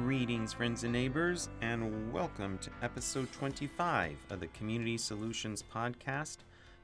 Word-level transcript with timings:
Greetings, 0.00 0.54
friends 0.54 0.84
and 0.84 0.92
neighbors, 0.92 1.50
and 1.60 2.12
welcome 2.12 2.58
to 2.58 2.70
episode 2.82 3.30
25 3.30 4.16
of 4.30 4.40
the 4.40 4.46
Community 4.48 4.96
Solutions 4.96 5.62
Podcast, 5.72 6.38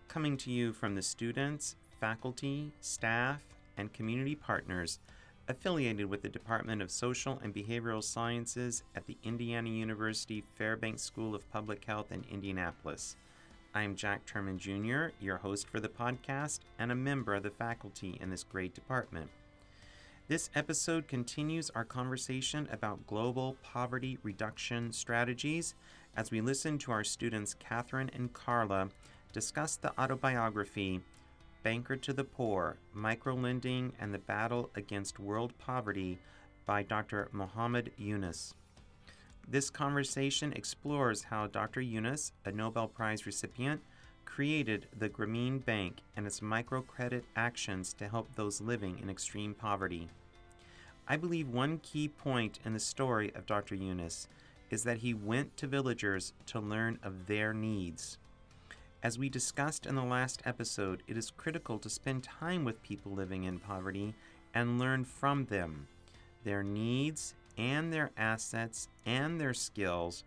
coming 0.08 0.36
to 0.36 0.50
you 0.50 0.74
from 0.74 0.94
the 0.94 1.00
students, 1.00 1.76
faculty, 2.00 2.70
staff, 2.80 3.42
and 3.78 3.92
community 3.94 4.34
partners 4.34 5.00
affiliated 5.48 6.06
with 6.06 6.20
the 6.20 6.28
Department 6.28 6.82
of 6.82 6.90
Social 6.90 7.40
and 7.42 7.54
Behavioral 7.54 8.04
Sciences 8.04 8.82
at 8.94 9.06
the 9.06 9.16
Indiana 9.24 9.70
University 9.70 10.44
Fairbanks 10.56 11.02
School 11.02 11.34
of 11.34 11.50
Public 11.50 11.84
Health 11.86 12.12
in 12.12 12.24
Indianapolis. 12.30 13.16
I'm 13.74 13.96
Jack 13.96 14.26
Turman 14.26 14.58
Jr., 14.58 15.14
your 15.18 15.38
host 15.38 15.66
for 15.68 15.80
the 15.80 15.88
podcast 15.88 16.60
and 16.78 16.92
a 16.92 16.94
member 16.94 17.34
of 17.34 17.42
the 17.42 17.50
faculty 17.50 18.18
in 18.20 18.28
this 18.28 18.44
great 18.44 18.74
department. 18.74 19.30
This 20.28 20.50
episode 20.54 21.08
continues 21.08 21.70
our 21.70 21.86
conversation 21.86 22.68
about 22.70 23.06
global 23.06 23.56
poverty 23.62 24.18
reduction 24.22 24.92
strategies 24.92 25.74
as 26.14 26.30
we 26.30 26.42
listen 26.42 26.76
to 26.80 26.92
our 26.92 27.02
students 27.02 27.54
Catherine 27.54 28.10
and 28.12 28.30
Carla 28.34 28.90
discuss 29.32 29.76
the 29.76 29.98
autobiography 29.98 31.00
Banker 31.62 31.96
to 31.96 32.12
the 32.12 32.24
Poor 32.24 32.76
Microlending 32.94 33.92
and 33.98 34.12
the 34.12 34.18
Battle 34.18 34.68
Against 34.74 35.18
World 35.18 35.56
Poverty 35.56 36.18
by 36.66 36.82
Dr. 36.82 37.30
Muhammad 37.32 37.90
Yunus. 37.96 38.52
This 39.48 39.70
conversation 39.70 40.52
explores 40.52 41.22
how 41.22 41.46
Dr. 41.46 41.80
Yunus, 41.80 42.32
a 42.44 42.52
Nobel 42.52 42.86
Prize 42.86 43.24
recipient, 43.24 43.80
created 44.28 44.86
the 44.96 45.08
Grameen 45.08 45.64
Bank 45.64 46.02
and 46.14 46.26
its 46.26 46.40
microcredit 46.40 47.22
actions 47.34 47.94
to 47.94 48.08
help 48.08 48.28
those 48.34 48.60
living 48.60 48.98
in 49.00 49.08
extreme 49.08 49.54
poverty. 49.54 50.08
I 51.08 51.16
believe 51.16 51.48
one 51.48 51.78
key 51.78 52.08
point 52.08 52.60
in 52.64 52.74
the 52.74 52.78
story 52.78 53.32
of 53.34 53.46
Dr. 53.46 53.74
Yunus 53.74 54.28
is 54.70 54.84
that 54.84 54.98
he 54.98 55.14
went 55.14 55.56
to 55.56 55.66
villagers 55.66 56.34
to 56.46 56.60
learn 56.60 56.98
of 57.02 57.26
their 57.26 57.54
needs. 57.54 58.18
As 59.02 59.18
we 59.18 59.28
discussed 59.28 59.86
in 59.86 59.94
the 59.94 60.04
last 60.04 60.42
episode, 60.44 61.02
it 61.08 61.16
is 61.16 61.30
critical 61.30 61.78
to 61.78 61.88
spend 61.88 62.22
time 62.22 62.64
with 62.64 62.82
people 62.82 63.12
living 63.12 63.44
in 63.44 63.58
poverty 63.58 64.14
and 64.54 64.78
learn 64.78 65.04
from 65.04 65.46
them, 65.46 65.88
their 66.44 66.62
needs 66.62 67.34
and 67.56 67.92
their 67.92 68.10
assets 68.16 68.88
and 69.06 69.40
their 69.40 69.54
skills, 69.54 70.22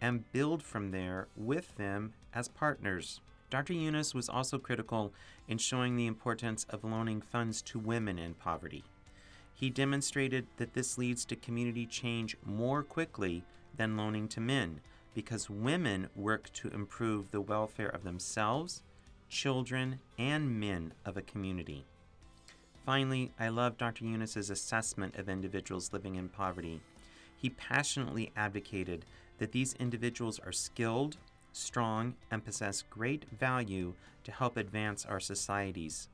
and 0.00 0.32
build 0.32 0.62
from 0.62 0.90
there 0.90 1.28
with 1.36 1.76
them 1.76 2.14
as 2.34 2.48
partners. 2.48 3.20
Dr. 3.52 3.74
Yunus 3.74 4.14
was 4.14 4.30
also 4.30 4.58
critical 4.58 5.12
in 5.46 5.58
showing 5.58 5.94
the 5.94 6.06
importance 6.06 6.64
of 6.70 6.84
loaning 6.84 7.20
funds 7.20 7.60
to 7.60 7.78
women 7.78 8.18
in 8.18 8.32
poverty. 8.32 8.82
He 9.52 9.68
demonstrated 9.68 10.46
that 10.56 10.72
this 10.72 10.96
leads 10.96 11.26
to 11.26 11.36
community 11.36 11.84
change 11.84 12.34
more 12.46 12.82
quickly 12.82 13.44
than 13.76 13.94
loaning 13.94 14.26
to 14.28 14.40
men 14.40 14.80
because 15.12 15.50
women 15.50 16.08
work 16.16 16.50
to 16.54 16.68
improve 16.68 17.30
the 17.30 17.42
welfare 17.42 17.90
of 17.90 18.04
themselves, 18.04 18.82
children, 19.28 20.00
and 20.18 20.58
men 20.58 20.94
of 21.04 21.18
a 21.18 21.22
community. 21.22 21.84
Finally, 22.86 23.32
I 23.38 23.50
love 23.50 23.76
Dr. 23.76 24.06
Yunus's 24.06 24.48
assessment 24.48 25.16
of 25.16 25.28
individuals 25.28 25.92
living 25.92 26.14
in 26.14 26.30
poverty. 26.30 26.80
He 27.36 27.50
passionately 27.50 28.32
advocated 28.34 29.04
that 29.36 29.52
these 29.52 29.74
individuals 29.74 30.38
are 30.38 30.52
skilled, 30.52 31.18
strong, 31.52 32.14
and 32.30 32.44
possess 32.44 32.82
great 32.82 33.24
value 33.38 33.94
to 34.24 34.32
help 34.32 34.56
advance 34.56 35.04
our 35.06 35.20
societies. 35.20 36.08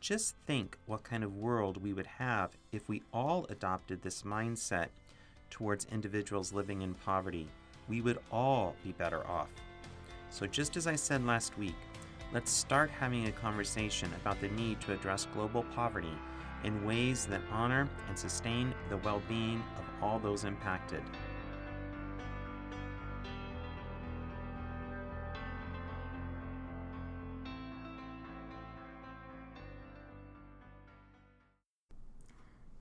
Just 0.00 0.36
think 0.46 0.76
what 0.86 1.04
kind 1.04 1.24
of 1.24 1.36
world 1.36 1.82
we 1.82 1.92
would 1.92 2.06
have 2.06 2.50
if 2.72 2.88
we 2.88 3.02
all 3.12 3.46
adopted 3.48 4.02
this 4.02 4.22
mindset 4.22 4.88
towards 5.50 5.86
individuals 5.90 6.52
living 6.52 6.82
in 6.82 6.94
poverty. 6.94 7.48
We 7.88 8.00
would 8.00 8.18
all 8.30 8.74
be 8.84 8.92
better 8.92 9.26
off. 9.26 9.48
So, 10.30 10.46
just 10.46 10.76
as 10.76 10.86
I 10.86 10.96
said 10.96 11.24
last 11.24 11.56
week, 11.56 11.76
let's 12.32 12.50
start 12.50 12.90
having 12.90 13.26
a 13.26 13.32
conversation 13.32 14.10
about 14.20 14.40
the 14.40 14.48
need 14.48 14.80
to 14.82 14.92
address 14.92 15.26
global 15.32 15.64
poverty 15.74 16.12
in 16.64 16.84
ways 16.84 17.26
that 17.26 17.40
honor 17.52 17.88
and 18.08 18.18
sustain 18.18 18.74
the 18.90 18.96
well 18.98 19.22
being 19.28 19.62
of 19.78 19.84
all 20.02 20.18
those 20.18 20.44
impacted. 20.44 21.02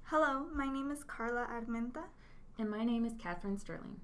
Hello, 0.09 0.45
my 0.53 0.67
name 0.67 0.91
is 0.91 1.03
Carla 1.03 1.47
Armenta. 1.51 2.03
And 2.59 2.69
my 2.69 2.85
name 2.85 3.05
is 3.05 3.13
Catherine 3.17 3.57
Sterling. 3.57 3.99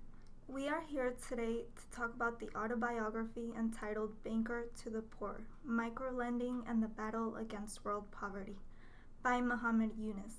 We 0.47 0.67
are 0.67 0.81
here 0.81 1.13
today 1.29 1.65
to 1.75 1.95
talk 1.95 2.15
about 2.15 2.39
the 2.39 2.49
autobiography 2.57 3.53
entitled 3.55 4.11
Banker 4.23 4.65
to 4.81 4.89
the 4.89 5.03
Poor 5.03 5.41
Microlending 5.63 6.63
and 6.67 6.81
the 6.81 6.87
Battle 6.87 7.35
Against 7.35 7.85
World 7.85 8.05
Poverty 8.11 8.57
by 9.21 9.41
Muhammad 9.41 9.91
Yunus. 9.95 10.33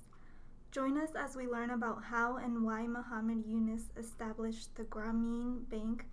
Join 0.73 0.97
us 0.97 1.11
as 1.17 1.37
we 1.37 1.47
learn 1.47 1.69
about 1.69 2.03
how 2.03 2.35
and 2.35 2.65
why 2.65 2.85
Muhammad 2.85 3.45
Yunus 3.47 3.83
established 3.95 4.75
the 4.75 4.83
Grameen 4.83 5.69
Bank 5.69 6.03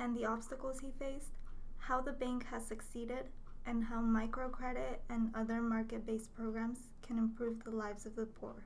and 0.00 0.16
the 0.16 0.26
obstacles 0.26 0.80
he 0.80 0.90
faced, 0.98 1.34
how 1.78 2.00
the 2.00 2.12
bank 2.12 2.46
has 2.50 2.66
succeeded, 2.66 3.26
and 3.64 3.84
how 3.84 4.00
microcredit 4.00 4.96
and 5.08 5.30
other 5.36 5.60
market 5.62 6.04
based 6.04 6.34
programs 6.34 6.80
can 7.06 7.16
improve 7.16 7.62
the 7.62 7.70
lives 7.70 8.04
of 8.04 8.16
the 8.16 8.26
poor. 8.26 8.64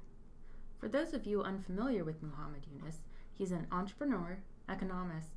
For 0.82 0.88
those 0.88 1.14
of 1.14 1.26
you 1.26 1.44
unfamiliar 1.44 2.02
with 2.02 2.24
Muhammad 2.24 2.66
Yunus, 2.68 3.02
he's 3.32 3.52
an 3.52 3.68
entrepreneur, 3.70 4.40
economist, 4.68 5.28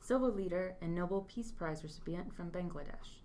civil 0.00 0.30
leader, 0.30 0.76
and 0.80 0.94
Nobel 0.94 1.22
Peace 1.22 1.50
Prize 1.50 1.82
recipient 1.82 2.32
from 2.32 2.52
Bangladesh. 2.52 3.18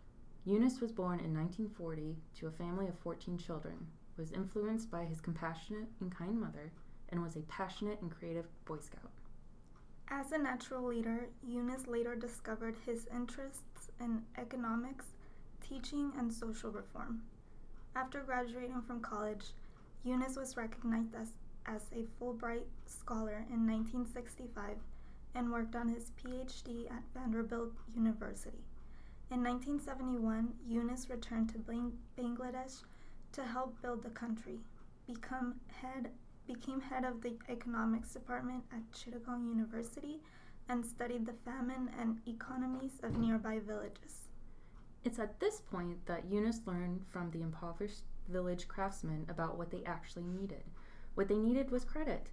Yunus 0.43 0.81
was 0.81 0.91
born 0.91 1.19
in 1.19 1.35
1940 1.35 2.15
to 2.39 2.47
a 2.47 2.51
family 2.51 2.87
of 2.87 2.97
14 2.97 3.37
children, 3.37 3.85
was 4.17 4.31
influenced 4.31 4.89
by 4.89 5.05
his 5.05 5.21
compassionate 5.21 5.87
and 6.01 6.11
kind 6.11 6.41
mother, 6.41 6.71
and 7.09 7.21
was 7.21 7.35
a 7.35 7.41
passionate 7.41 8.01
and 8.01 8.09
creative 8.09 8.47
Boy 8.65 8.79
Scout. 8.79 9.11
As 10.07 10.31
a 10.31 10.37
natural 10.39 10.87
leader, 10.87 11.27
Yunus 11.47 11.85
later 11.85 12.15
discovered 12.15 12.75
his 12.87 13.05
interests 13.15 13.91
in 13.99 14.23
economics, 14.39 15.05
teaching, 15.61 16.11
and 16.17 16.33
social 16.33 16.71
reform. 16.71 17.21
After 17.95 18.21
graduating 18.21 18.81
from 18.81 18.99
college, 18.99 19.53
Yunus 20.03 20.37
was 20.37 20.57
recognized 20.57 21.13
as 21.13 21.33
as 21.67 21.81
a 21.91 22.05
Fulbright 22.19 22.63
Scholar 22.85 23.45
in 23.51 23.67
1965 23.67 24.77
and 25.35 25.51
worked 25.51 25.75
on 25.75 25.89
his 25.89 26.11
PhD 26.17 26.89
at 26.89 27.03
Vanderbilt 27.13 27.73
University. 27.93 28.63
In 29.29 29.43
1971, 29.43 30.53
Yunus 30.67 31.09
returned 31.09 31.49
to 31.49 31.59
Bangladesh 32.17 32.83
to 33.33 33.43
help 33.43 33.79
build 33.81 34.03
the 34.03 34.09
country, 34.09 34.59
become 35.05 35.55
head, 35.81 36.11
became 36.47 36.79
head 36.79 37.03
of 37.03 37.21
the 37.21 37.33
economics 37.49 38.13
department 38.13 38.63
at 38.71 38.91
Chittagong 38.93 39.49
University, 39.49 40.21
and 40.69 40.85
studied 40.85 41.25
the 41.25 41.33
famine 41.45 41.89
and 41.99 42.19
economies 42.25 42.99
of 43.03 43.17
nearby 43.17 43.59
villages. 43.59 44.27
It's 45.03 45.19
at 45.19 45.39
this 45.39 45.61
point 45.61 46.05
that 46.05 46.29
Yunus 46.29 46.61
learned 46.65 47.05
from 47.09 47.31
the 47.31 47.41
impoverished 47.41 48.03
village 48.27 48.67
craftsmen 48.67 49.25
about 49.29 49.57
what 49.57 49.71
they 49.71 49.83
actually 49.85 50.25
needed 50.25 50.63
what 51.17 51.27
they 51.27 51.39
needed 51.39 51.71
was 51.71 51.83
credit. 51.83 52.29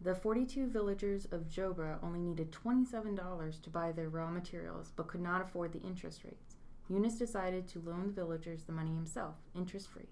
The 0.00 0.16
42 0.16 0.66
villagers 0.66 1.26
of 1.26 1.48
Jobra 1.48 1.98
only 2.02 2.20
needed 2.20 2.50
$27 2.50 3.62
to 3.62 3.70
buy 3.70 3.92
their 3.92 4.08
raw 4.08 4.30
materials 4.30 4.92
but 4.96 5.06
could 5.06 5.20
not 5.20 5.40
afford 5.40 5.72
the 5.72 5.82
interest 5.82 6.24
rates. 6.24 6.56
Yunus 6.88 7.18
decided 7.18 7.68
to 7.68 7.78
loan 7.78 8.08
the 8.08 8.12
villagers 8.12 8.64
the 8.64 8.72
money 8.72 8.90
himself, 8.90 9.36
interest 9.54 9.88
free. 9.88 10.08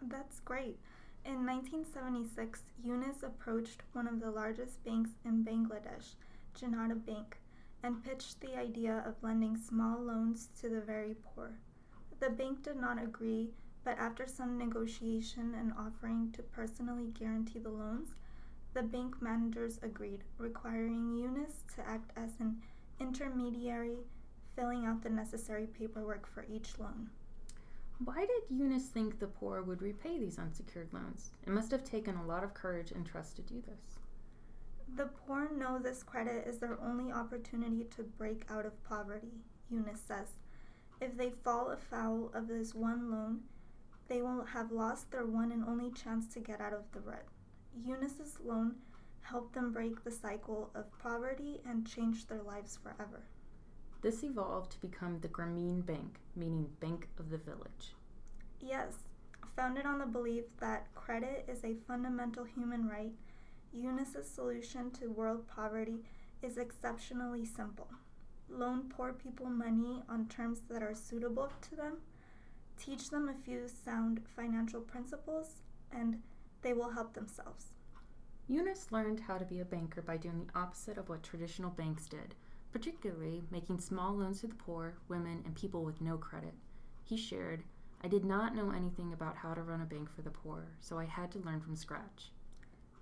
That's 0.00 0.38
great. 0.40 0.78
In 1.24 1.44
1976, 1.44 2.62
Yunus 2.84 3.24
approached 3.24 3.82
one 3.94 4.06
of 4.06 4.20
the 4.20 4.30
largest 4.30 4.84
banks 4.84 5.10
in 5.24 5.44
Bangladesh, 5.44 6.14
Janata 6.56 7.04
Bank, 7.04 7.38
and 7.82 8.04
pitched 8.04 8.40
the 8.40 8.56
idea 8.56 9.02
of 9.04 9.22
lending 9.22 9.56
small 9.56 10.00
loans 10.00 10.48
to 10.60 10.68
the 10.68 10.80
very 10.80 11.16
poor. 11.34 11.58
The 12.20 12.30
bank 12.30 12.62
did 12.62 12.76
not 12.76 13.02
agree 13.02 13.50
but 13.84 13.98
after 13.98 14.26
some 14.26 14.58
negotiation 14.58 15.54
and 15.58 15.72
offering 15.78 16.32
to 16.32 16.42
personally 16.42 17.08
guarantee 17.18 17.58
the 17.58 17.68
loans, 17.68 18.14
the 18.72 18.82
bank 18.82 19.20
managers 19.20 19.78
agreed, 19.82 20.24
requiring 20.38 21.16
Yunus 21.16 21.62
to 21.76 21.86
act 21.86 22.10
as 22.16 22.30
an 22.40 22.56
intermediary, 22.98 23.98
filling 24.56 24.86
out 24.86 25.02
the 25.02 25.10
necessary 25.10 25.66
paperwork 25.66 26.26
for 26.26 26.44
each 26.50 26.78
loan. 26.78 27.10
Why 28.04 28.26
did 28.26 28.58
Yunus 28.58 28.86
think 28.86 29.18
the 29.18 29.28
poor 29.28 29.62
would 29.62 29.80
repay 29.80 30.18
these 30.18 30.38
unsecured 30.38 30.92
loans? 30.92 31.30
It 31.46 31.52
must 31.52 31.70
have 31.70 31.84
taken 31.84 32.16
a 32.16 32.26
lot 32.26 32.42
of 32.42 32.54
courage 32.54 32.90
and 32.90 33.06
trust 33.06 33.36
to 33.36 33.42
do 33.42 33.62
this. 33.66 33.98
The 34.96 35.06
poor 35.06 35.48
know 35.52 35.78
this 35.78 36.02
credit 36.02 36.46
is 36.46 36.58
their 36.58 36.78
only 36.80 37.12
opportunity 37.12 37.84
to 37.96 38.02
break 38.02 38.44
out 38.50 38.66
of 38.66 38.82
poverty, 38.84 39.32
Yunus 39.70 40.00
says. 40.06 40.28
If 41.00 41.16
they 41.16 41.30
fall 41.30 41.70
afoul 41.70 42.30
of 42.34 42.48
this 42.48 42.74
one 42.74 43.10
loan, 43.10 43.40
they 44.08 44.22
will 44.22 44.44
have 44.44 44.70
lost 44.72 45.10
their 45.10 45.24
one 45.24 45.52
and 45.52 45.64
only 45.64 45.90
chance 45.90 46.26
to 46.34 46.40
get 46.40 46.60
out 46.60 46.72
of 46.72 46.90
the 46.92 47.00
rut. 47.00 47.24
Yunus's 47.84 48.38
loan 48.44 48.76
helped 49.22 49.54
them 49.54 49.72
break 49.72 50.04
the 50.04 50.10
cycle 50.10 50.70
of 50.74 50.98
poverty 50.98 51.60
and 51.68 51.86
change 51.86 52.26
their 52.26 52.42
lives 52.42 52.78
forever. 52.82 53.22
This 54.02 54.22
evolved 54.22 54.72
to 54.72 54.80
become 54.80 55.20
the 55.20 55.28
Grameen 55.28 55.84
Bank, 55.84 56.20
meaning 56.36 56.68
Bank 56.80 57.08
of 57.18 57.30
the 57.30 57.38
Village. 57.38 57.94
Yes, 58.60 58.92
founded 59.56 59.86
on 59.86 59.98
the 59.98 60.06
belief 60.06 60.44
that 60.60 60.94
credit 60.94 61.46
is 61.48 61.64
a 61.64 61.76
fundamental 61.86 62.44
human 62.44 62.86
right, 62.88 63.12
Yunus's 63.72 64.28
solution 64.28 64.90
to 64.92 65.08
world 65.08 65.46
poverty 65.48 66.04
is 66.42 66.58
exceptionally 66.58 67.44
simple. 67.44 67.88
Loan 68.48 68.92
poor 68.94 69.12
people 69.12 69.46
money 69.46 70.02
on 70.08 70.28
terms 70.28 70.60
that 70.68 70.82
are 70.82 70.94
suitable 70.94 71.50
to 71.62 71.76
them, 71.76 71.98
teach 72.78 73.10
them 73.10 73.28
a 73.28 73.44
few 73.44 73.66
sound 73.68 74.20
financial 74.36 74.80
principles, 74.80 75.62
and 75.92 76.20
they 76.62 76.72
will 76.72 76.90
help 76.90 77.14
themselves. 77.14 77.66
Yunus 78.48 78.92
learned 78.92 79.20
how 79.20 79.38
to 79.38 79.44
be 79.44 79.60
a 79.60 79.64
banker 79.64 80.02
by 80.02 80.16
doing 80.16 80.46
the 80.46 80.58
opposite 80.58 80.98
of 80.98 81.08
what 81.08 81.22
traditional 81.22 81.70
banks 81.70 82.06
did, 82.06 82.34
particularly 82.72 83.42
making 83.50 83.78
small 83.78 84.14
loans 84.14 84.40
to 84.40 84.46
the 84.46 84.54
poor, 84.54 84.94
women, 85.08 85.42
and 85.46 85.54
people 85.54 85.84
with 85.84 86.00
no 86.00 86.18
credit. 86.18 86.54
He 87.04 87.16
shared, 87.16 87.62
I 88.02 88.08
did 88.08 88.24
not 88.24 88.54
know 88.54 88.70
anything 88.70 89.14
about 89.14 89.36
how 89.36 89.54
to 89.54 89.62
run 89.62 89.80
a 89.80 89.86
bank 89.86 90.10
for 90.14 90.20
the 90.20 90.30
poor, 90.30 90.66
so 90.80 90.98
I 90.98 91.06
had 91.06 91.30
to 91.32 91.38
learn 91.38 91.60
from 91.60 91.74
scratch. 91.74 92.32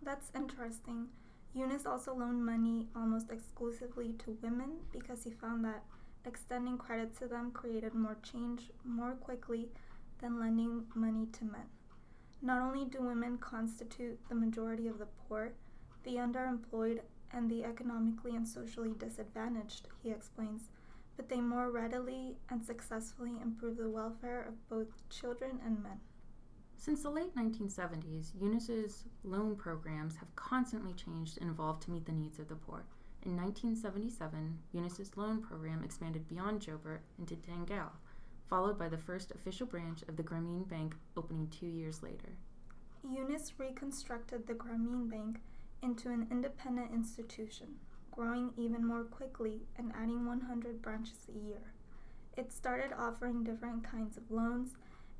That's 0.01 0.31
interesting. 0.35 1.09
Yunus 1.55 1.87
also 1.87 2.15
loaned 2.15 2.45
money 2.45 2.87
almost 2.95 3.31
exclusively 3.31 4.15
to 4.25 4.39
women 4.43 4.79
because 4.93 5.25
he 5.25 5.31
found 5.31 5.65
that 5.65 5.83
extending 6.27 6.79
credit 6.79 7.17
to 7.19 7.27
them 7.27 7.51
created 7.51 7.95
more 7.95 8.17
change 8.23 8.71
more 8.85 9.13
quickly 9.13 9.69
than 10.21 10.39
lending 10.39 10.85
money 10.95 11.27
to 11.33 11.45
men. 11.45 11.67
Not 12.41 12.63
only 12.63 12.85
do 12.85 13.03
women 13.03 13.39
constitute 13.39 14.19
the 14.29 14.35
majority 14.35 14.89
of 14.89 14.99
the 14.99 15.07
poor, 15.29 15.53
the 16.05 16.17
underemployed, 16.17 17.01
and 17.33 17.51
the 17.51 17.65
economically 17.65 18.37
and 18.37 18.47
socially 18.47 18.93
disadvantaged, 18.99 19.89
he 20.03 20.11
explains, 20.11 20.69
but 21.17 21.29
they 21.29 21.41
more 21.41 21.71
readily 21.71 22.37
and 22.51 22.65
successfully 22.65 23.33
improve 23.41 23.77
the 23.77 23.89
welfare 23.89 24.43
of 24.43 24.69
both 24.69 25.09
children 25.09 25.61
and 25.65 25.83
men. 25.83 26.01
Since 26.77 27.05
the 27.05 27.11
late 27.11 27.35
1970s, 27.37 28.33
Yunus's 28.41 29.05
loan 29.23 29.55
programs 29.55 30.17
have 30.17 30.35
constantly 30.35 30.93
changed 30.93 31.39
and 31.41 31.49
evolved 31.49 31.83
to 31.83 31.91
meet 31.93 32.07
the 32.07 32.13
needs 32.13 32.39
of 32.39 32.49
the 32.49 32.57
poor. 32.57 32.85
In 33.25 33.37
1977, 33.37 34.59
Yunus's 34.73 35.17
loan 35.17 35.43
program 35.43 35.85
expanded 35.85 36.27
beyond 36.27 36.61
Jobra 36.61 36.99
into 37.21 37.37
Dangal, 37.37 37.91
followed 38.49 38.77
by 38.77 38.89
the 38.89 38.99
first 38.99 39.31
official 39.31 39.65
branch 39.65 40.03
of 40.09 40.17
the 40.17 40.25
Grameen 40.25 40.69
Bank 40.69 40.97
opening 41.17 41.47
two 41.49 41.67
years 41.67 42.03
later. 42.03 42.37
Yunus 43.09 43.53
reconstructed 43.59 44.49
the 44.49 44.55
Grameen 44.55 45.09
Bank 45.09 45.41
into 45.85 46.09
an 46.11 46.27
independent 46.33 46.91
institution, 46.93 47.77
growing 48.11 48.51
even 48.57 48.85
more 48.85 49.05
quickly 49.05 49.61
and 49.77 49.93
adding 49.95 50.27
100 50.27 50.83
branches 50.83 51.29
a 51.29 51.39
year. 51.47 51.73
It 52.37 52.53
started 52.53 52.93
offering 52.93 53.45
different 53.45 53.85
kinds 53.85 54.17
of 54.17 54.33
loans 54.33 54.71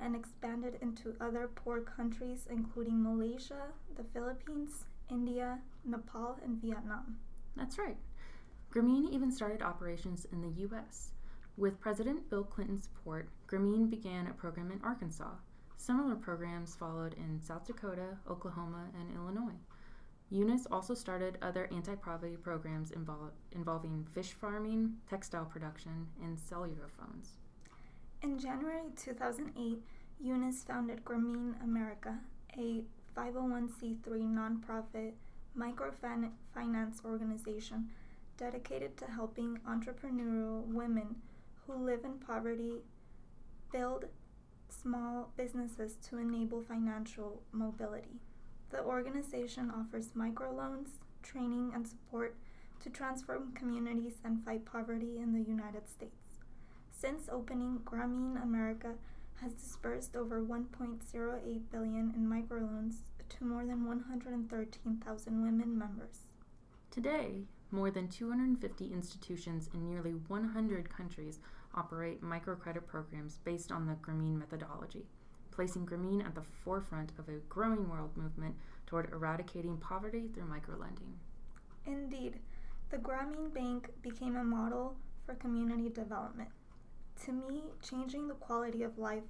and 0.01 0.17
expanded 0.17 0.77
into 0.83 1.15
other 1.21 1.49
poor 1.55 1.81
countries, 1.81 2.49
including 2.51 3.01
Malaysia, 3.01 3.69
the 3.97 4.05
Philippines, 4.13 4.87
India, 5.09 5.61
Nepal, 5.85 6.41
and 6.43 6.61
Vietnam. 6.61 7.19
That's 7.57 7.79
right. 7.79 7.97
Grameen 8.73 9.11
even 9.13 9.31
started 9.31 9.63
operations 9.63 10.27
in 10.33 10.41
the 10.41 10.61
U.S. 10.63 11.11
With 11.57 11.81
President 11.81 12.31
Bill 12.31 12.45
Clinton's 12.45 12.85
support, 12.85 13.29
Grameen 13.47 13.91
began 13.91 14.27
a 14.27 14.33
program 14.33 14.71
in 14.71 14.81
Arkansas. 14.83 15.35
Similar 15.77 16.15
programs 16.15 16.75
followed 16.75 17.15
in 17.15 17.41
South 17.41 17.67
Dakota, 17.67 18.17
Oklahoma, 18.31 18.87
and 18.99 19.15
Illinois. 19.15 19.59
Yunus 20.31 20.67
also 20.71 20.95
started 20.95 21.37
other 21.43 21.69
anti 21.71 21.95
poverty 21.95 22.37
programs 22.37 22.91
invol- 22.93 23.33
involving 23.51 24.07
fish 24.15 24.33
farming, 24.33 24.95
textile 25.11 25.45
production, 25.45 26.07
and 26.23 26.41
cellular 26.41 26.89
phones. 26.97 27.33
In 28.23 28.39
January 28.39 28.93
2008, 28.97 29.83
Yunus 30.21 30.63
founded 30.63 31.05
Grameen 31.05 31.63
America, 31.63 32.19
a 32.57 32.85
501c3 33.15 34.01
nonprofit 34.07 35.13
microfinance 35.59 37.05
organization 37.05 37.91
dedicated 38.37 38.97
to 38.97 39.07
helping 39.07 39.59
entrepreneurial 39.69 40.65
women 40.67 41.17
who 41.67 41.75
live 41.75 42.05
in 42.05 42.19
poverty 42.19 42.83
build 43.73 44.07
small 44.69 45.31
businesses 45.37 45.97
to 46.09 46.19
enable 46.19 46.63
financial 46.63 47.43
mobility. 47.53 48.21
The 48.71 48.83
organization 48.83 49.71
offers 49.71 50.09
microloans, 50.17 50.89
training, 51.23 51.73
and 51.75 51.87
support 51.87 52.37
to 52.83 52.91
transform 52.91 53.53
communities 53.55 54.15
and 54.25 54.45
fight 54.45 54.65
poverty 54.65 55.19
in 55.19 55.33
the 55.33 55.49
United 55.49 55.89
States. 55.89 56.39
Since 56.91 57.29
opening, 57.31 57.81
Grameen 57.85 58.43
America 58.43 58.95
has 59.41 59.53
disbursed 59.53 60.17
over 60.17 60.41
1.08 60.41 61.61
billion 61.71 62.13
in 62.17 62.27
microloans 62.27 62.95
to 63.43 63.49
more 63.49 63.67
than 63.67 63.85
113,000 63.85 65.43
women 65.43 65.77
members. 65.77 66.19
Today, 66.93 67.43
more 67.73 67.91
than 67.91 68.07
250 68.07 68.93
institutions 68.93 69.69
in 69.75 69.85
nearly 69.85 70.13
100 70.13 70.89
countries 70.89 71.41
operate 71.75 72.23
microcredit 72.23 72.87
programs 72.87 73.39
based 73.45 73.73
on 73.73 73.87
the 73.87 73.95
Grameen 73.95 74.39
methodology, 74.39 75.07
placing 75.51 75.87
Grameen 75.87 76.25
at 76.25 76.37
the 76.37 76.43
forefront 76.65 77.11
of 77.19 77.29
a 77.29 77.41
growing 77.49 77.89
world 77.89 78.17
movement 78.17 78.55
toward 78.87 79.13
eradicating 79.13 79.77
poverty 79.79 80.29
through 80.33 80.45
microlending. 80.45 81.15
Indeed, 81.85 82.39
the 82.91 82.99
Grameen 82.99 83.53
Bank 83.53 83.89
became 84.03 84.37
a 84.37 84.45
model 84.45 84.95
for 85.27 85.35
community 85.35 85.89
development. 85.89 86.51
To 87.25 87.33
me, 87.33 87.65
changing 87.83 88.29
the 88.29 88.35
quality 88.35 88.85
of 88.85 88.99
life 88.99 89.25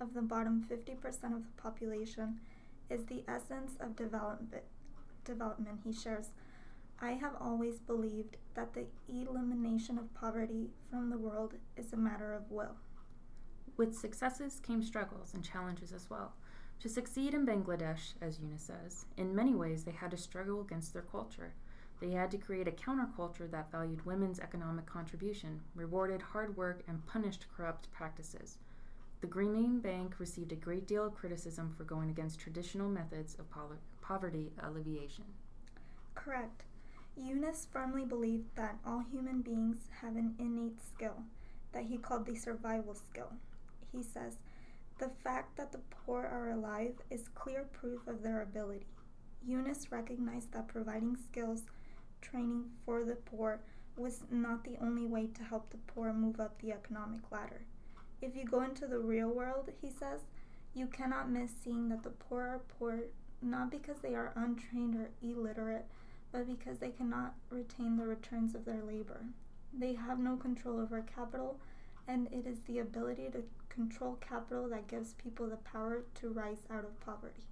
of 0.00 0.14
the 0.14 0.22
bottom 0.22 0.64
50% 0.70 0.96
of 1.36 1.42
the 1.42 1.62
population 1.62 2.40
is 2.90 3.06
the 3.06 3.24
essence 3.28 3.76
of 3.80 3.96
development, 3.96 4.64
development 5.24 5.80
he 5.84 5.92
shares. 5.92 6.30
I 7.00 7.12
have 7.12 7.34
always 7.40 7.78
believed 7.78 8.36
that 8.54 8.74
the 8.74 8.86
elimination 9.08 9.98
of 9.98 10.12
poverty 10.14 10.70
from 10.90 11.10
the 11.10 11.18
world 11.18 11.54
is 11.76 11.92
a 11.92 11.96
matter 11.96 12.34
of 12.34 12.50
will. 12.50 12.76
With 13.76 13.96
successes 13.96 14.60
came 14.60 14.82
struggles 14.82 15.34
and 15.34 15.44
challenges 15.44 15.92
as 15.92 16.10
well. 16.10 16.32
To 16.80 16.88
succeed 16.88 17.34
in 17.34 17.46
Bangladesh, 17.46 18.14
as 18.20 18.40
Yunus 18.40 18.62
says, 18.62 19.06
in 19.16 19.34
many 19.34 19.54
ways 19.54 19.84
they 19.84 19.92
had 19.92 20.10
to 20.12 20.16
struggle 20.16 20.60
against 20.60 20.92
their 20.92 21.02
culture. 21.02 21.54
They 22.00 22.10
had 22.10 22.30
to 22.30 22.38
create 22.38 22.68
a 22.68 22.72
counterculture 22.72 23.50
that 23.50 23.72
valued 23.72 24.06
women's 24.06 24.38
economic 24.38 24.86
contribution, 24.86 25.60
rewarded 25.74 26.22
hard 26.22 26.56
work, 26.56 26.82
and 26.86 27.04
punished 27.06 27.46
corrupt 27.56 27.90
practices. 27.90 28.58
The 29.20 29.26
Grameen 29.26 29.82
Bank 29.82 30.20
received 30.20 30.52
a 30.52 30.56
great 30.56 30.86
deal 30.86 31.04
of 31.04 31.14
criticism 31.14 31.74
for 31.76 31.84
going 31.84 32.08
against 32.10 32.38
traditional 32.38 32.88
methods 32.88 33.34
of 33.34 33.50
po- 33.50 33.72
poverty 34.00 34.52
alleviation. 34.62 35.24
Correct. 36.14 36.62
Yunus 37.16 37.66
firmly 37.72 38.04
believed 38.04 38.54
that 38.54 38.78
all 38.86 39.00
human 39.00 39.42
beings 39.42 39.78
have 40.00 40.14
an 40.14 40.36
innate 40.38 40.80
skill 40.80 41.24
that 41.72 41.84
he 41.84 41.98
called 41.98 42.26
the 42.26 42.36
survival 42.36 42.94
skill. 42.94 43.32
He 43.90 44.02
says, 44.04 44.36
The 44.98 45.10
fact 45.24 45.56
that 45.56 45.72
the 45.72 45.80
poor 45.90 46.24
are 46.24 46.50
alive 46.50 46.94
is 47.10 47.28
clear 47.34 47.64
proof 47.72 48.06
of 48.06 48.22
their 48.22 48.42
ability. 48.42 48.86
Yunus 49.44 49.90
recognized 49.90 50.52
that 50.52 50.68
providing 50.68 51.16
skills 51.16 51.62
training 52.20 52.66
for 52.84 53.04
the 53.04 53.16
poor 53.16 53.60
was 53.96 54.20
not 54.30 54.62
the 54.64 54.76
only 54.80 55.06
way 55.06 55.26
to 55.26 55.42
help 55.42 55.70
the 55.70 55.76
poor 55.92 56.12
move 56.12 56.38
up 56.38 56.60
the 56.60 56.72
economic 56.72 57.20
ladder. 57.32 57.62
If 58.20 58.34
you 58.34 58.44
go 58.44 58.62
into 58.62 58.86
the 58.86 58.98
real 58.98 59.28
world, 59.28 59.70
he 59.80 59.90
says, 59.90 60.20
you 60.74 60.86
cannot 60.86 61.30
miss 61.30 61.50
seeing 61.62 61.88
that 61.88 62.02
the 62.02 62.10
poor 62.10 62.42
are 62.42 62.60
poor 62.78 63.00
not 63.40 63.70
because 63.70 63.98
they 64.02 64.14
are 64.14 64.32
untrained 64.36 64.96
or 64.96 65.10
illiterate, 65.22 65.86
but 66.32 66.46
because 66.46 66.78
they 66.78 66.90
cannot 66.90 67.34
retain 67.50 67.96
the 67.96 68.06
returns 68.06 68.54
of 68.54 68.64
their 68.64 68.82
labor. 68.82 69.20
They 69.72 69.94
have 69.94 70.18
no 70.18 70.36
control 70.36 70.80
over 70.80 71.02
capital, 71.02 71.58
and 72.06 72.26
it 72.32 72.46
is 72.46 72.58
the 72.66 72.80
ability 72.80 73.28
to 73.32 73.44
control 73.68 74.18
capital 74.20 74.68
that 74.70 74.88
gives 74.88 75.12
people 75.12 75.48
the 75.48 75.56
power 75.56 76.02
to 76.16 76.28
rise 76.28 76.66
out 76.70 76.84
of 76.84 76.98
poverty. 77.00 77.44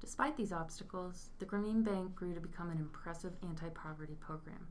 Despite 0.00 0.36
these 0.36 0.52
obstacles, 0.52 1.30
the 1.38 1.46
Grameen 1.46 1.82
Bank 1.82 2.14
grew 2.14 2.34
to 2.34 2.40
become 2.40 2.70
an 2.70 2.78
impressive 2.78 3.32
anti 3.42 3.68
poverty 3.70 4.16
program. 4.20 4.68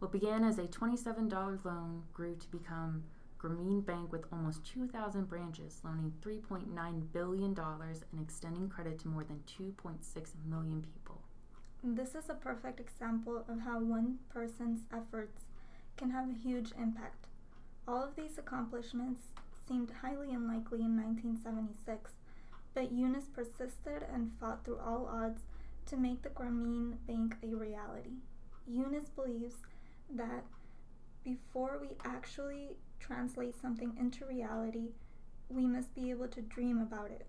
What 0.00 0.10
began 0.10 0.42
as 0.42 0.58
a 0.58 0.64
$27 0.64 1.64
loan 1.64 2.02
grew 2.12 2.34
to 2.34 2.48
become 2.48 3.04
Grameen 3.44 3.84
Bank 3.84 4.10
with 4.10 4.24
almost 4.32 4.64
2,000 4.64 5.28
branches, 5.28 5.78
loaning 5.84 6.14
$3.9 6.22 7.12
billion 7.12 7.54
and 7.54 8.20
extending 8.22 8.70
credit 8.70 8.98
to 9.00 9.08
more 9.08 9.24
than 9.24 9.42
2.6 9.58 9.98
million 10.48 10.82
people. 10.82 11.20
This 11.82 12.14
is 12.14 12.30
a 12.30 12.34
perfect 12.34 12.80
example 12.80 13.44
of 13.46 13.60
how 13.60 13.80
one 13.80 14.16
person's 14.30 14.86
efforts 14.90 15.42
can 15.98 16.10
have 16.10 16.30
a 16.30 16.42
huge 16.42 16.72
impact. 16.80 17.26
All 17.86 18.02
of 18.02 18.16
these 18.16 18.38
accomplishments 18.38 19.20
seemed 19.68 19.90
highly 20.00 20.30
unlikely 20.30 20.80
in 20.80 20.96
1976, 20.96 22.12
but 22.72 22.92
Yunus 22.92 23.26
persisted 23.26 24.06
and 24.10 24.32
fought 24.40 24.64
through 24.64 24.78
all 24.78 25.06
odds 25.06 25.42
to 25.84 25.98
make 25.98 26.22
the 26.22 26.30
Grameen 26.30 26.94
Bank 27.06 27.36
a 27.42 27.54
reality. 27.54 28.22
Yunus 28.66 29.10
believes 29.10 29.56
that 30.08 30.44
before 31.22 31.78
we 31.78 31.88
actually 32.06 32.76
translate 33.00 33.60
something 33.60 33.94
into 33.98 34.24
reality, 34.26 34.90
we 35.48 35.66
must 35.66 35.94
be 35.94 36.10
able 36.10 36.28
to 36.28 36.40
dream 36.40 36.80
about 36.80 37.10
it. 37.10 37.26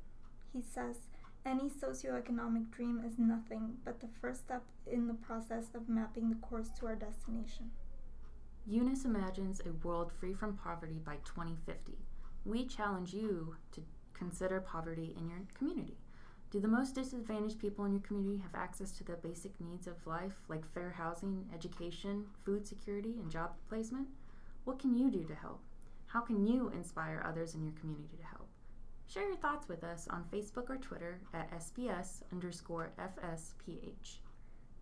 He 0.53 0.62
says, 0.62 0.98
any 1.45 1.69
socioeconomic 1.69 2.72
dream 2.72 3.03
is 3.05 3.19
nothing 3.19 3.77
but 3.84 4.00
the 4.00 4.07
first 4.19 4.41
step 4.41 4.63
in 4.88 5.07
the 5.07 5.13
process 5.13 5.65
of 5.75 5.88
mapping 5.88 6.29
the 6.29 6.36
course 6.36 6.69
to 6.79 6.88
our 6.88 6.95
destination. 6.95 7.72
Yunus 8.65 9.05
imagines 9.05 9.62
a 9.62 9.88
world 9.88 10.12
free 10.19 10.34
from 10.34 10.57
poverty 10.57 11.00
by 11.05 11.17
2050. 11.24 12.00
We 12.45 12.65
challenge 12.65 13.13
you 13.13 13.55
to 13.74 13.81
consider 14.13 14.60
poverty 14.60 15.15
in 15.19 15.29
your 15.29 15.41
community. 15.53 15.98
Do 16.50 16.60
the 16.60 16.67
most 16.67 16.95
disadvantaged 16.95 17.60
people 17.60 17.86
in 17.86 17.91
your 17.91 18.01
community 18.01 18.38
have 18.38 18.55
access 18.55 18.91
to 18.93 19.03
the 19.03 19.13
basic 19.13 19.60
needs 19.60 19.86
of 19.86 20.07
life, 20.07 20.34
like 20.48 20.65
fair 20.74 20.89
housing, 20.89 21.45
education, 21.53 22.25
food 22.43 22.65
security, 22.65 23.17
and 23.19 23.29
job 23.29 23.51
placement? 23.69 24.07
What 24.65 24.79
can 24.79 24.98
you 24.98 25.12
do 25.12 25.24
to 25.25 25.36
help? 25.36 25.62
How 26.07 26.22
can 26.22 26.45
you 26.45 26.69
inspire 26.69 27.24
others 27.24 27.53
in 27.53 27.63
your 27.63 27.74
community 27.79 28.17
to 28.17 28.24
help? 28.24 28.48
Share 29.07 29.27
your 29.27 29.38
thoughts 29.38 29.69
with 29.69 29.84
us 29.84 30.07
on 30.10 30.25
Facebook 30.34 30.69
or 30.69 30.77
Twitter 30.77 31.19
at 31.36 31.51
SBS 31.51 32.24
underscore 32.31 32.91
FSPH. 33.00 34.17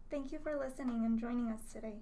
Thank 0.10 0.32
you 0.32 0.40
for 0.40 0.58
listening 0.58 1.04
and 1.06 1.20
joining 1.20 1.50
us 1.52 1.60
today. 1.72 1.96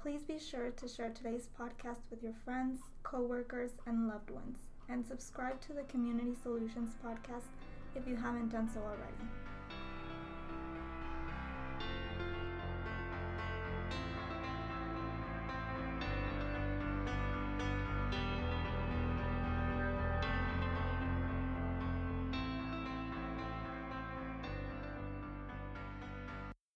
Please 0.00 0.24
be 0.24 0.38
sure 0.38 0.70
to 0.70 0.88
share 0.88 1.10
today's 1.10 1.48
podcast 1.58 2.10
with 2.10 2.24
your 2.24 2.34
friends, 2.44 2.80
coworkers, 3.04 3.70
and 3.86 4.08
loved 4.08 4.30
ones, 4.30 4.58
and 4.88 5.06
subscribe 5.06 5.60
to 5.60 5.72
the 5.72 5.82
Community 5.82 6.34
Solutions 6.42 6.96
podcast 7.06 7.46
if 7.94 8.08
you 8.08 8.16
haven't 8.16 8.50
done 8.50 8.68
so 8.68 8.80
already. 8.80 9.51